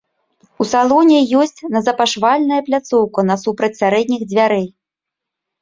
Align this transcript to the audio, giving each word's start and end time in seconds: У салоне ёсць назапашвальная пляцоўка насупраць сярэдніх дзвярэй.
У 0.63 0.65
салоне 0.69 1.19
ёсць 1.41 1.61
назапашвальная 1.75 2.61
пляцоўка 2.71 3.27
насупраць 3.31 3.73
сярэдніх 3.81 4.25
дзвярэй. 4.31 4.67